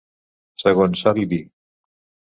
[0.61, 1.41] Segons Sallie B.